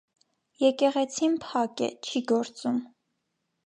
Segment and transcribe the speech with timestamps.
[0.63, 2.85] Եկեղեցին փակ է, չի գործում։